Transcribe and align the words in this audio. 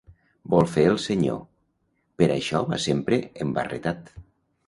Vol 0.53 0.69
fer 0.75 0.85
el 0.91 0.95
senyor: 1.03 1.37
per 2.21 2.29
això 2.37 2.61
va 2.71 2.81
sempre 2.87 3.19
embarretat! 3.47 4.13